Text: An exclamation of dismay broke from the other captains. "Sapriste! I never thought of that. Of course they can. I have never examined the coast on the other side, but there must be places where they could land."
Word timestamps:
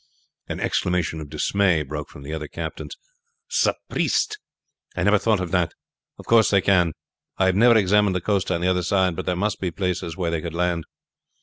An 0.47 0.59
exclamation 0.59 1.21
of 1.21 1.29
dismay 1.29 1.83
broke 1.83 2.09
from 2.09 2.23
the 2.23 2.33
other 2.33 2.47
captains. 2.47 2.97
"Sapriste! 3.47 4.39
I 4.95 5.03
never 5.03 5.19
thought 5.19 5.39
of 5.39 5.51
that. 5.51 5.75
Of 6.17 6.25
course 6.25 6.49
they 6.49 6.59
can. 6.59 6.93
I 7.37 7.45
have 7.45 7.55
never 7.55 7.77
examined 7.77 8.15
the 8.15 8.19
coast 8.21 8.49
on 8.49 8.61
the 8.61 8.67
other 8.67 8.81
side, 8.81 9.15
but 9.15 9.27
there 9.27 9.35
must 9.35 9.61
be 9.61 9.69
places 9.69 10.17
where 10.17 10.31
they 10.31 10.41
could 10.41 10.55
land." 10.55 10.85